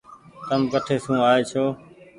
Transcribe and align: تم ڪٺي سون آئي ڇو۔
تم 0.47 0.61
ڪٺي 0.71 0.95
سون 1.03 1.17
آئي 1.29 1.41
ڇو۔ 1.49 1.63